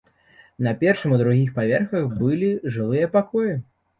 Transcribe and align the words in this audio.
На 0.67 0.71
першым 0.79 1.13
і 1.17 1.19
другім 1.23 1.51
паверхах 1.59 2.09
былі 2.21 2.49
жылыя 2.79 3.13
пакоі. 3.17 3.53